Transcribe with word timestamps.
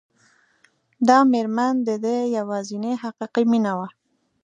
دا 1.07 1.17
مېرمن 1.31 1.73
د 1.87 1.89
ده 2.03 2.15
يوازېنۍ 2.37 2.93
حقيقي 3.03 3.43
مينه 3.51 3.73
وه. 3.77 3.87